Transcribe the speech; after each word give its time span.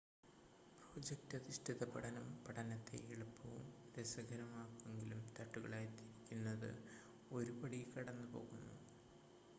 project 0.83 1.35
അധിഷ്ഠിത 1.35 1.85
പഠനം 1.91 2.25
പഠനത്തെ 2.47 2.99
എളുപ്പവും 3.07 3.67
രസകരവുമാക്കുമെങ്കിലും 3.95 5.21
തട്ടുകളായി 5.37 5.89
തിരിക്കുന്നത് 5.93 6.69
ഒരു 7.31 7.53
പടി 7.61 7.81
കടന്ന് 7.93 8.27
പോകുന്നു 8.33 8.75